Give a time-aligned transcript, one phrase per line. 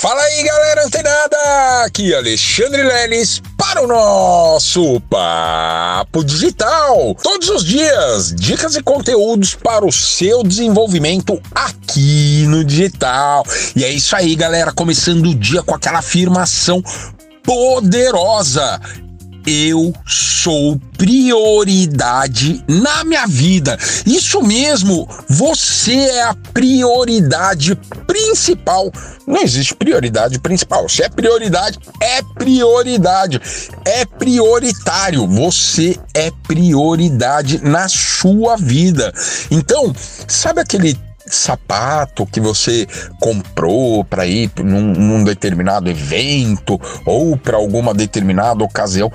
[0.00, 1.36] Fala aí, galera antenada!
[1.84, 7.16] Aqui Alexandre Leles para o nosso Papo Digital.
[7.20, 13.44] Todos os dias, dicas e conteúdos para o seu desenvolvimento aqui no digital.
[13.74, 16.80] E é isso aí, galera, começando o dia com aquela afirmação
[17.42, 18.80] poderosa
[19.48, 23.78] eu sou prioridade na minha vida.
[24.04, 27.74] Isso mesmo, você é a prioridade
[28.06, 28.92] principal.
[29.26, 30.86] Não existe prioridade principal.
[30.88, 33.40] Se é prioridade, é prioridade.
[33.86, 35.26] É prioritário.
[35.26, 39.12] Você é prioridade na sua vida.
[39.50, 39.94] Então,
[40.26, 40.98] sabe aquele
[41.30, 42.86] sapato que você
[43.20, 49.12] comprou para ir num, num, determinado evento ou para alguma determinada ocasião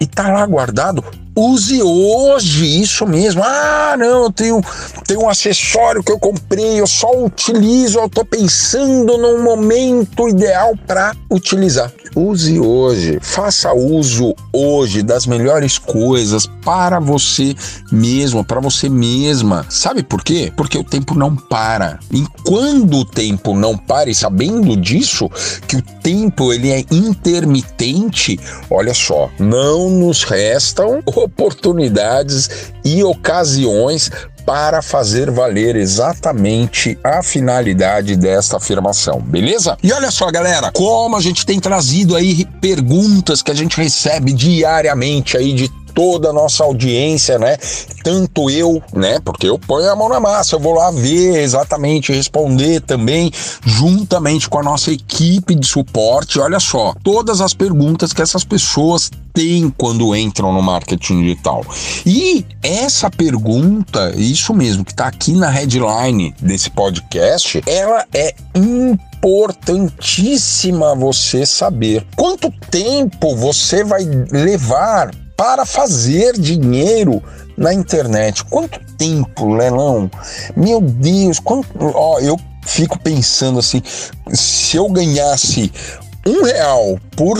[0.00, 1.04] e tá lá guardado.
[1.38, 3.42] Use hoje, isso mesmo.
[3.44, 4.62] Ah, não, eu tenho,
[5.06, 10.72] tenho um acessório que eu comprei, eu só utilizo, eu tô pensando num momento ideal
[10.86, 11.92] para utilizar.
[12.16, 17.54] Use hoje, faça uso hoje das melhores coisas para você
[17.92, 19.66] mesmo, para você mesma.
[19.68, 20.50] Sabe por quê?
[20.56, 21.98] Porque o tempo não para.
[22.10, 25.28] E quando o tempo não para, e sabendo disso,
[25.68, 28.40] que o tempo ele é intermitente,
[28.70, 34.10] olha só, não nos restam oportunidades e ocasiões
[34.46, 39.76] para fazer valer exatamente a finalidade desta afirmação, beleza?
[39.82, 44.32] E olha só, galera, como a gente tem trazido aí perguntas que a gente recebe
[44.32, 47.56] diariamente aí de toda a nossa audiência, né?
[48.04, 49.18] Tanto eu, né?
[49.24, 53.32] Porque eu ponho a mão na massa, eu vou lá ver exatamente, responder também,
[53.64, 56.38] juntamente com a nossa equipe de suporte.
[56.38, 61.64] Olha só, todas as perguntas que essas pessoas têm quando entram no marketing digital.
[62.04, 70.94] E essa pergunta, isso mesmo, que está aqui na headline desse podcast, ela é importantíssima
[70.94, 72.06] você saber.
[72.16, 77.22] Quanto tempo você vai levar para fazer dinheiro
[77.56, 78.44] na internet.
[78.44, 80.10] Quanto tempo, Lelão?
[80.56, 81.68] Meu Deus, quanto.
[81.78, 83.82] Ó, eu fico pensando assim:
[84.32, 85.72] se eu ganhasse
[86.26, 87.38] um real por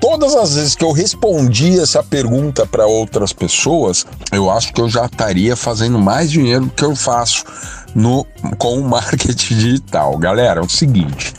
[0.00, 4.88] todas as vezes que eu respondi essa pergunta para outras pessoas, eu acho que eu
[4.88, 7.44] já estaria fazendo mais dinheiro do que eu faço
[7.96, 8.26] no,
[8.58, 10.16] com o marketing digital.
[10.18, 11.32] Galera, é o seguinte.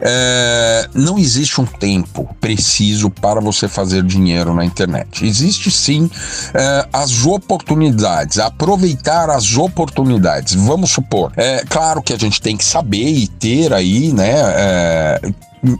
[0.00, 5.26] É, não existe um tempo preciso para você fazer dinheiro na internet.
[5.26, 6.10] Existe sim
[6.54, 10.54] é, as oportunidades, aproveitar as oportunidades.
[10.54, 14.32] Vamos supor, é claro que a gente tem que saber e ter aí, né?
[14.32, 15.20] É,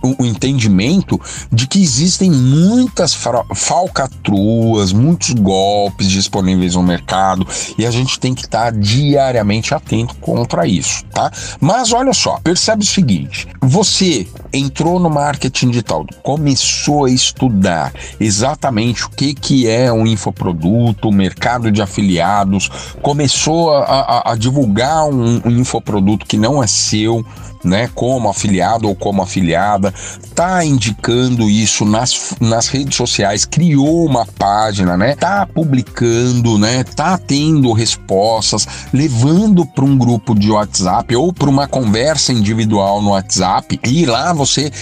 [0.02, 1.20] o entendimento
[1.50, 3.14] de que existem muitas
[3.54, 7.46] falcatruas, muitos golpes disponíveis no mercado
[7.78, 11.30] e a gente tem que estar diariamente atento contra isso, tá?
[11.60, 19.04] Mas olha só, percebe o seguinte: você entrou no marketing digital, começou a estudar exatamente
[19.04, 22.70] o que, que é um infoproduto, o mercado de afiliados,
[23.02, 27.24] começou a, a, a divulgar um, um infoproduto que não é seu
[27.64, 29.92] né, como afiliado ou como afiliada,
[30.34, 37.18] tá indicando isso nas, nas redes sociais, criou uma página, né, tá publicando, né, tá
[37.18, 43.78] tendo respostas, levando para um grupo de WhatsApp ou para uma conversa individual no WhatsApp
[43.84, 44.72] e lá você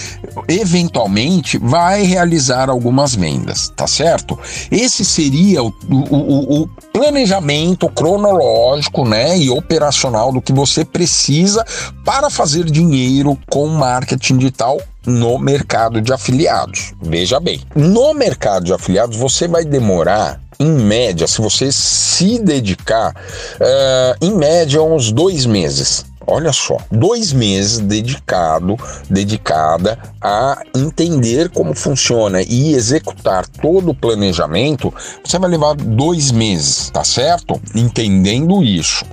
[0.47, 4.39] eventualmente vai realizar algumas vendas, tá certo?
[4.71, 11.65] Esse seria o, o, o planejamento cronológico, né, e operacional do que você precisa
[12.05, 16.93] para fazer dinheiro com marketing digital no mercado de afiliados.
[17.01, 23.11] Veja bem, no mercado de afiliados você vai demorar em média, se você se dedicar,
[23.11, 28.77] uh, em média uns dois meses Olha só, dois meses dedicado,
[29.09, 34.93] dedicada a entender como funciona e executar todo o planejamento,
[35.25, 37.59] você vai levar dois meses, tá certo?
[37.73, 39.03] Entendendo isso.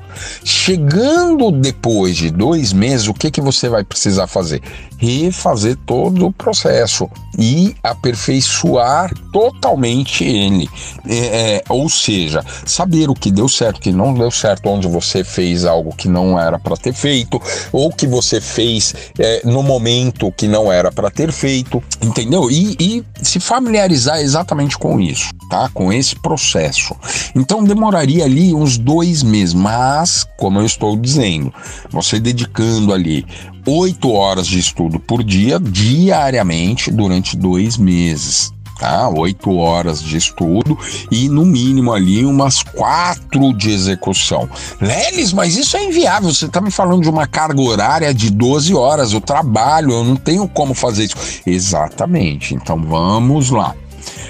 [0.44, 4.62] Chegando depois de dois meses, o que, que você vai precisar fazer?
[4.98, 7.08] Refazer todo o processo
[7.38, 10.68] e aperfeiçoar totalmente ele.
[11.06, 14.88] É, é, ou seja, saber o que deu certo, o que não deu certo, onde
[14.88, 17.40] você fez algo que não era para ter feito,
[17.72, 22.50] ou que você fez é, no momento que não era para ter feito, entendeu?
[22.50, 25.68] E, e se familiarizar exatamente com isso, tá?
[25.72, 26.96] Com esse processo.
[27.34, 31.52] Então demoraria ali uns dois meses, mas mas, como eu estou dizendo,
[31.90, 33.26] você dedicando ali
[33.66, 38.52] oito horas de estudo por dia, diariamente, durante dois meses.
[38.78, 39.08] tá?
[39.08, 40.78] Oito horas de estudo
[41.10, 44.48] e no mínimo ali umas quatro de execução.
[44.80, 46.32] Lelis, mas isso é inviável.
[46.32, 49.12] Você está me falando de uma carga horária de 12 horas.
[49.12, 51.16] Eu trabalho, eu não tenho como fazer isso.
[51.44, 52.54] Exatamente.
[52.54, 53.74] Então vamos lá.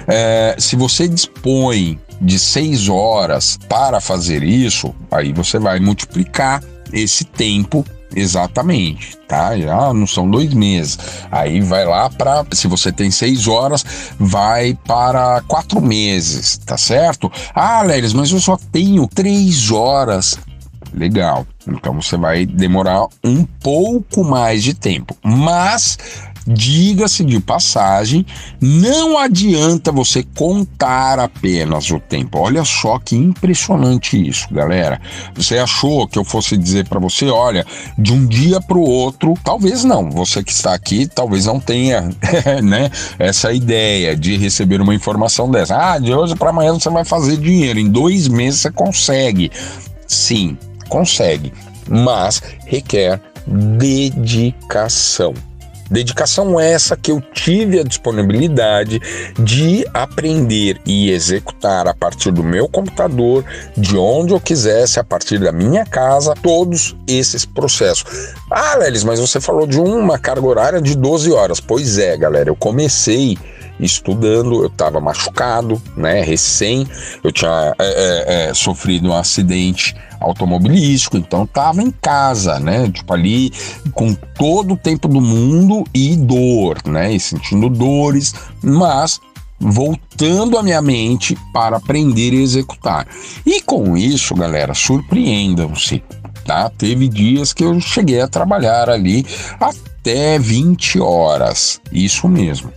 [0.06, 6.62] É, se você dispõe de seis horas para fazer isso, aí você vai multiplicar
[6.92, 7.84] esse tempo
[8.14, 9.58] Exatamente, tá?
[9.58, 10.98] Já não são dois meses.
[11.30, 13.84] Aí vai lá para, se você tem seis horas,
[14.18, 17.30] vai para quatro meses, tá certo?
[17.54, 20.38] Ah, Lélis, mas eu só tenho três horas.
[20.94, 21.46] Legal.
[21.68, 25.14] Então você vai demorar um pouco mais de tempo.
[25.22, 25.98] Mas
[26.46, 28.24] Diga-se de passagem,
[28.60, 32.38] não adianta você contar apenas o tempo.
[32.38, 35.00] Olha só que impressionante isso, galera.
[35.34, 37.66] Você achou que eu fosse dizer para você, olha,
[37.98, 40.08] de um dia para o outro, talvez não.
[40.10, 42.02] Você que está aqui, talvez não tenha,
[42.62, 45.76] né, essa ideia de receber uma informação dessa.
[45.76, 47.80] Ah, de hoje para amanhã você vai fazer dinheiro.
[47.80, 49.50] Em dois meses você consegue.
[50.06, 50.56] Sim,
[50.88, 51.52] consegue,
[51.88, 55.34] mas requer dedicação.
[55.90, 59.00] Dedicação essa que eu tive a disponibilidade
[59.38, 63.44] de aprender e executar a partir do meu computador,
[63.76, 68.34] de onde eu quisesse, a partir da minha casa, todos esses processos.
[68.50, 71.60] Ah, Lelis, mas você falou de uma carga horária de 12 horas.
[71.60, 73.38] Pois é, galera, eu comecei
[73.78, 76.86] estudando, eu estava machucado, né, recém,
[77.22, 83.12] eu tinha é, é, é, sofrido um acidente automobilístico, então estava em casa, né, tipo
[83.12, 83.52] ali
[83.92, 89.20] com todo o tempo do mundo e dor, né, e sentindo dores, mas
[89.58, 93.06] voltando a minha mente para aprender e executar.
[93.44, 96.02] E com isso, galera, surpreendam-se,
[96.44, 96.70] tá?
[96.70, 99.24] Teve dias que eu cheguei a trabalhar ali
[99.58, 102.70] até 20 horas, isso mesmo.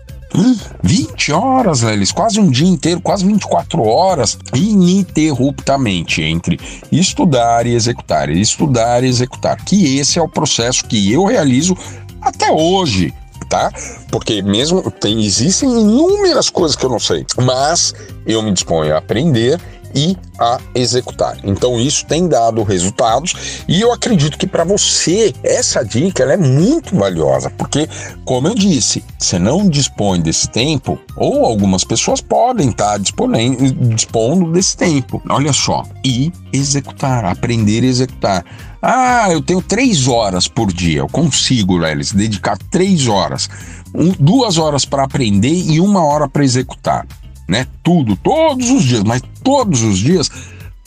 [0.84, 6.60] 20 horas, velho, quase um dia inteiro, quase 24 horas, ininterruptamente, entre
[6.92, 9.64] estudar e executar, estudar e executar.
[9.64, 11.76] Que esse é o processo que eu realizo
[12.22, 13.14] até hoje,
[13.50, 13.72] tá?
[14.12, 17.94] Porque mesmo tem, existem inúmeras coisas que eu não sei, mas
[18.26, 19.60] eu me disponho a aprender
[19.96, 21.38] e a executar.
[21.44, 26.96] Então isso tem dado resultados e eu acredito que para você essa dica é muito
[26.96, 27.88] valiosa, porque
[28.26, 34.52] como eu disse, você não dispõe desse tempo ou algumas pessoas podem estar tá dispondo
[34.52, 35.22] desse tempo.
[35.30, 38.46] Olha só, e executar, aprender a executar.
[38.82, 43.50] Ah, eu tenho três horas por dia, eu consigo, Lelis, dedicar três horas,
[43.94, 47.06] um, duas horas para aprender e uma hora para executar
[47.50, 47.68] né?
[47.84, 50.30] Tudo, todos os dias, mas todos os dias.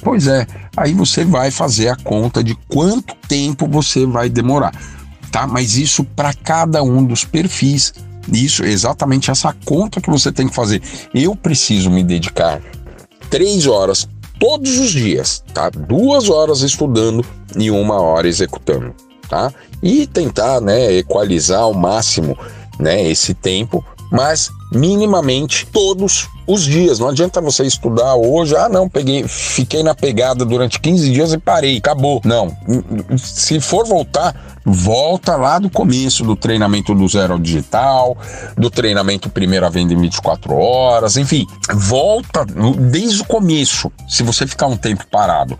[0.02, 4.72] Pois é, aí você vai fazer a conta de quanto tempo você vai demorar,
[5.30, 5.46] tá?
[5.46, 7.92] Mas isso para cada um dos perfis.
[8.32, 10.80] Isso, exatamente essa conta que você tem que fazer.
[11.12, 12.62] Eu preciso me dedicar
[13.28, 14.08] três horas
[14.38, 15.70] todos os dias, tá?
[15.70, 17.24] Duas horas estudando
[17.56, 18.94] e uma hora executando,
[19.28, 19.52] tá?
[19.82, 22.38] E tentar, né, equalizar ao máximo,
[22.78, 26.98] né, esse tempo, mas minimamente todos os dias.
[26.98, 31.38] Não adianta você estudar hoje, ah, não, peguei, fiquei na pegada durante 15 dias e
[31.38, 32.20] parei, acabou.
[32.24, 32.56] Não.
[33.16, 38.16] Se for voltar, volta lá do começo do treinamento do zero digital,
[38.56, 42.44] do treinamento primeira venda em 24 horas, enfim, volta
[42.90, 43.90] desde o começo.
[44.08, 45.58] Se você ficar um tempo parado.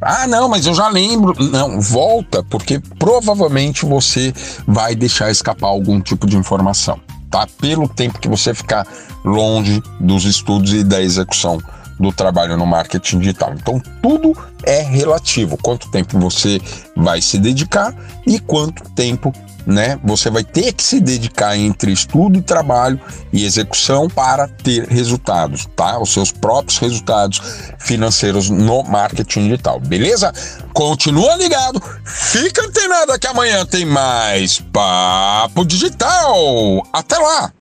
[0.00, 1.34] Ah, não, mas eu já lembro.
[1.42, 4.32] Não, volta, porque provavelmente você
[4.66, 7.00] vai deixar escapar algum tipo de informação
[7.30, 7.46] tá?
[7.60, 8.86] Pelo tempo que você ficar
[9.24, 11.60] longe dos estudos e da execução
[11.98, 13.54] do trabalho no marketing digital.
[13.54, 15.56] Então, tudo é relativo.
[15.56, 16.60] Quanto tempo você
[16.96, 17.94] vai se dedicar
[18.26, 19.32] e quanto tempo
[19.68, 20.00] né?
[20.02, 22.98] Você vai ter que se dedicar entre estudo e trabalho
[23.30, 25.98] e execução para ter resultados, tá?
[26.00, 27.42] Os seus próprios resultados
[27.78, 30.32] financeiros no marketing digital, beleza?
[30.72, 36.86] Continua ligado, fica antenado que amanhã tem mais Papo Digital.
[36.90, 37.52] Até lá!